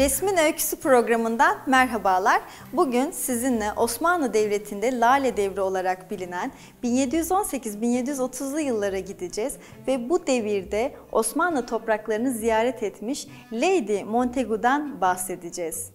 [0.00, 2.40] Resmin Öyküsü programından merhabalar.
[2.72, 6.52] Bugün sizinle Osmanlı Devleti'nde Lale Devri olarak bilinen
[6.84, 15.90] 1718-1730'lu yıllara gideceğiz ve bu devirde Osmanlı topraklarını ziyaret etmiş Lady Montagu'dan bahsedeceğiz.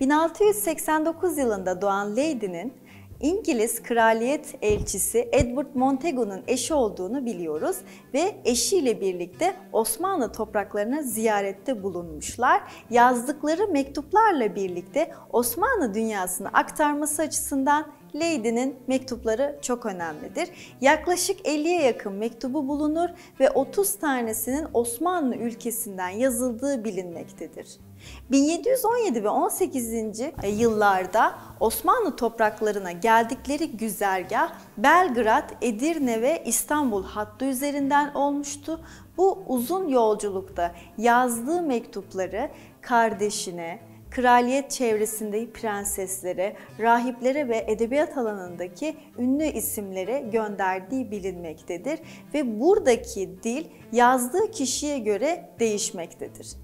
[0.00, 2.72] 1689 yılında doğan Lady'nin
[3.20, 7.76] İngiliz kraliyet elçisi Edward Montagu'nun eşi olduğunu biliyoruz
[8.14, 12.62] ve eşiyle birlikte Osmanlı topraklarına ziyarette bulunmuşlar.
[12.90, 20.48] Yazdıkları mektuplarla birlikte Osmanlı dünyasını aktarması açısından Lady'nin mektupları çok önemlidir.
[20.80, 23.08] Yaklaşık 50'ye yakın mektubu bulunur
[23.40, 27.78] ve 30 tanesinin Osmanlı ülkesinden yazıldığı bilinmektedir.
[28.30, 30.20] 1717 ve 18.
[30.44, 38.80] yıllarda Osmanlı topraklarına geldikleri güzergah Belgrad, Edirne ve İstanbul hattı üzerinden olmuştu.
[39.16, 50.20] Bu uzun yolculukta yazdığı mektupları kardeşine, kraliyet çevresindeki prenseslere, rahiplere ve edebiyat alanındaki ünlü isimlere
[50.32, 52.00] gönderdiği bilinmektedir
[52.34, 56.56] ve buradaki dil yazdığı kişiye göre değişmektedir.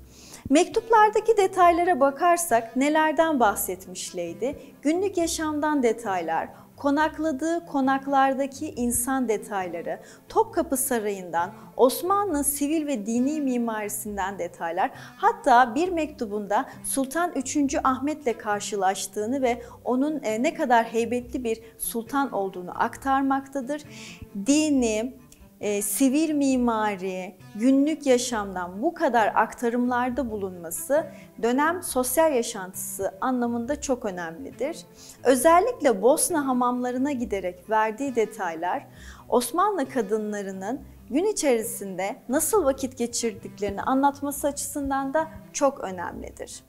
[0.50, 4.58] Mektuplardaki detaylara bakarsak nelerden bahsetmişleydi?
[4.82, 14.90] Günlük yaşamdan detaylar, konakladığı konaklardaki insan detayları, Topkapı Sarayı'ndan, Osmanlı sivil ve dini mimarisinden detaylar,
[14.94, 17.56] hatta bir mektubunda Sultan 3.
[17.84, 23.82] Ahmet'le karşılaştığını ve onun e, ne kadar heybetli bir sultan olduğunu aktarmaktadır.
[24.46, 25.14] Dini,
[25.66, 31.06] e, sivil mimari, günlük yaşamdan bu kadar aktarımlarda bulunması
[31.42, 34.78] dönem sosyal yaşantısı anlamında çok önemlidir.
[35.24, 38.86] Özellikle Bosna hamamlarına giderek verdiği detaylar
[39.28, 46.60] Osmanlı kadınlarının gün içerisinde nasıl vakit geçirdiklerini anlatması açısından da çok önemlidir.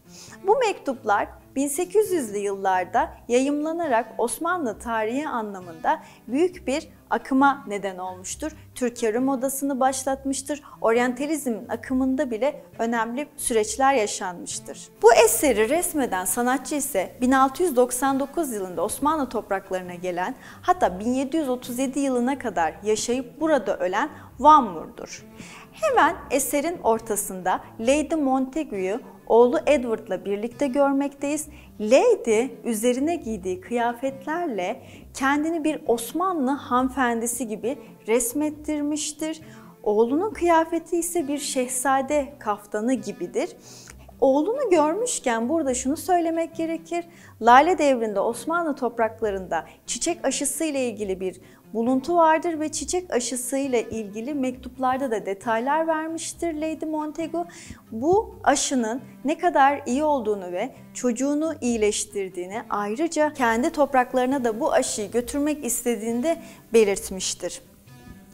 [0.48, 1.28] Bu mektuplar
[1.58, 8.52] 1800'lü yıllarda yayımlanarak Osmanlı tarihi anlamında büyük bir akıma neden olmuştur.
[8.76, 10.62] Türk yarım modasını başlatmıştır.
[10.82, 14.90] Oryantalizmin akımında bile önemli süreçler yaşanmıştır.
[15.02, 23.42] Bu eseri resmeden sanatçı ise 1699 yılında Osmanlı topraklarına gelen hatta 1737 yılına kadar yaşayıp
[23.42, 25.26] burada ölen Van Mur'dur.
[25.72, 31.48] Hemen eserin ortasında Lady Montagu'yu oğlu Edward'la birlikte görmekteyiz.
[31.80, 34.82] Lady üzerine giydiği kıyafetlerle
[35.14, 37.78] kendini bir Osmanlı hanımefendisi gibi
[38.08, 39.42] resmettirmiştir.
[39.84, 43.50] Oğlunun kıyafeti ise bir şehzade kaftanı gibidir.
[44.22, 47.06] Oğlunu görmüşken burada şunu söylemek gerekir.
[47.42, 51.42] Lale devrinde Osmanlı topraklarında çiçek aşısı ile ilgili bir
[51.74, 57.46] buluntu vardır ve çiçek aşısı ile ilgili mektuplarda da detaylar vermiştir Lady Montagu.
[57.92, 65.12] Bu aşının ne kadar iyi olduğunu ve çocuğunu iyileştirdiğini ayrıca kendi topraklarına da bu aşıyı
[65.12, 66.38] götürmek istediğini de
[66.74, 67.62] belirtmiştir.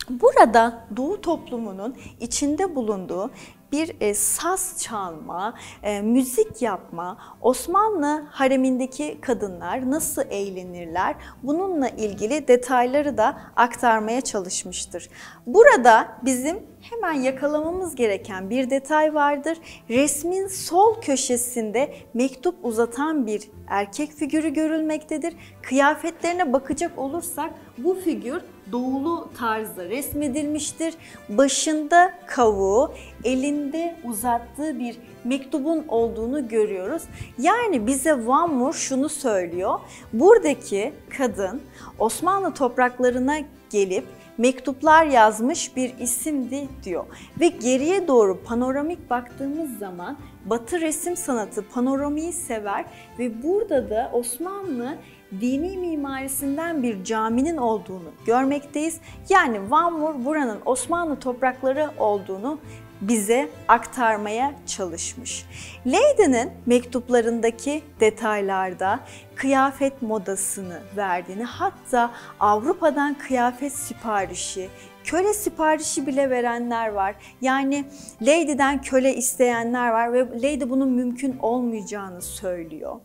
[0.10, 3.32] Burada Doğu toplumunun içinde bulunduğu
[3.74, 5.54] bir e, saz çalma,
[5.84, 15.10] e, müzik yapma, Osmanlı haremindeki kadınlar nasıl eğlenirler bununla ilgili detayları da aktarmaya çalışmıştır.
[15.48, 19.58] Burada bizim hemen yakalamamız gereken bir detay vardır.
[19.90, 25.34] Resmin sol köşesinde mektup uzatan bir erkek figürü görülmektedir.
[25.62, 28.42] Kıyafetlerine bakacak olursak bu figür
[28.74, 30.94] doğulu tarzda resmedilmiştir.
[31.30, 32.94] Başında kavuğu,
[33.24, 37.04] elinde uzattığı bir mektubun olduğunu görüyoruz.
[37.38, 39.80] Yani bize Van Moor şunu söylüyor.
[40.14, 41.62] Buradaki kadın
[42.00, 43.38] Osmanlı topraklarına
[43.70, 44.06] gelip
[44.38, 47.06] mektuplar yazmış bir isimdi diyor.
[47.39, 52.85] Ve geriye doğru panoramik baktığımız zaman Batı resim sanatı panoramiyi sever
[53.19, 54.97] ve burada da Osmanlı
[55.41, 59.00] dini mimarisinden bir caminin olduğunu görmekteyiz.
[59.30, 62.59] Yani Van Moor buranın Osmanlı toprakları olduğunu
[63.08, 65.46] bize aktarmaya çalışmış.
[65.86, 69.00] Lady'nin mektuplarındaki detaylarda
[69.36, 74.70] kıyafet modasını verdiğini hatta Avrupa'dan kıyafet siparişi,
[75.04, 77.16] köle siparişi bile verenler var.
[77.42, 77.86] Yani
[78.22, 82.96] Lady'den köle isteyenler var ve Lady bunun mümkün olmayacağını söylüyor.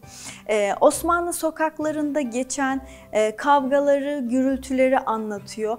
[0.51, 5.79] Ee, Osmanlı sokaklarında geçen e, kavgaları, gürültüleri anlatıyor.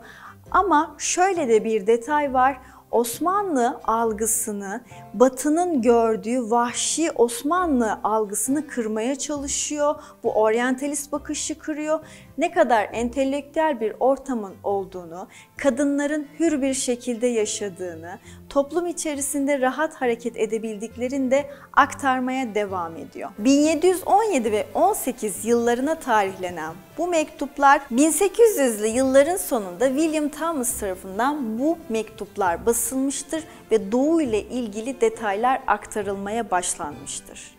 [0.51, 2.57] Ama şöyle de bir detay var.
[2.91, 4.81] Osmanlı algısını,
[5.13, 9.95] Batı'nın gördüğü vahşi Osmanlı algısını kırmaya çalışıyor.
[10.24, 12.00] Bu oryantalist bakışı kırıyor
[12.39, 15.27] ne kadar entelektüel bir ortamın olduğunu,
[15.57, 18.19] kadınların hür bir şekilde yaşadığını,
[18.50, 23.30] toplum içerisinde rahat hareket edebildiklerini de aktarmaya devam ediyor.
[23.38, 32.65] 1717 ve 18 yıllarına tarihlenen bu mektuplar 1800'lü yılların sonunda William Thomas tarafından bu mektuplar
[32.65, 37.58] basılmıştır ve Doğu ile ilgili detaylar aktarılmaya başlanmıştır.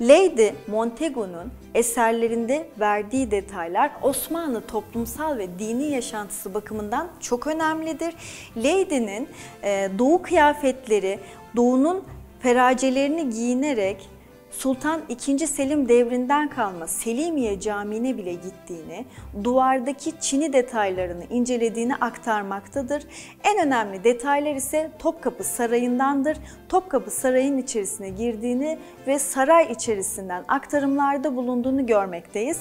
[0.00, 8.14] Lady Montagu'nun eserlerinde verdiği detaylar Osmanlı toplumsal ve dini yaşantısı bakımından çok önemlidir.
[8.56, 9.28] Lady'nin
[9.62, 11.18] e, doğu kıyafetleri,
[11.56, 12.04] doğunun
[12.40, 14.08] feracelerini giyinerek
[14.50, 15.46] Sultan II.
[15.46, 19.04] Selim devrinden kalma Selimiye Camii'ne bile gittiğini,
[19.44, 23.02] duvardaki çini detaylarını incelediğini aktarmaktadır.
[23.44, 26.38] En önemli detaylar ise Topkapı Sarayı'ndandır.
[26.68, 32.60] Topkapı Sarayı'nın içerisine girdiğini ve saray içerisinden aktarımlarda bulunduğunu görmekteyiz.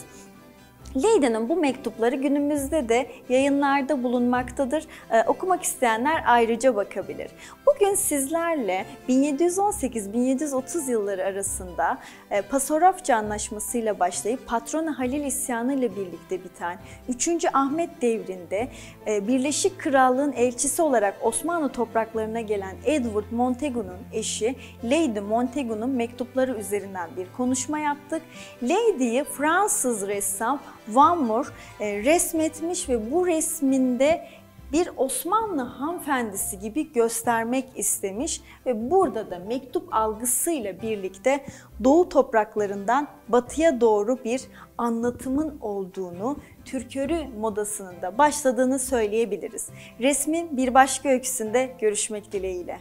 [0.95, 4.83] Lady'nin bu mektupları günümüzde de yayınlarda bulunmaktadır.
[5.11, 7.31] Ee, okumak isteyenler ayrıca bakabilir.
[7.65, 11.97] Bugün sizlerle 1718-1730 yılları arasında
[12.31, 17.45] e, Pasarofça Anlaşması ile başlayıp Patrona Halil İsyanı ile birlikte biten 3.
[17.53, 18.67] Ahmet devrinde
[19.07, 27.09] e, Birleşik Krallığın elçisi olarak Osmanlı topraklarına gelen Edward Montagu'nun eşi Lady Montagu'nun mektupları üzerinden
[27.17, 28.21] bir konuşma yaptık.
[28.63, 30.59] Lady'yi Fransız ressam
[30.91, 34.27] Van Moor e, resmetmiş ve bu resminde
[34.73, 41.45] bir Osmanlı hanımefendisi gibi göstermek istemiş ve burada da mektup algısıyla birlikte
[41.83, 44.41] doğu topraklarından batıya doğru bir
[44.77, 49.69] anlatımın olduğunu, türkörü modasının da başladığını söyleyebiliriz.
[49.99, 52.79] Resmin bir başka öyküsünde görüşmek dileğiyle.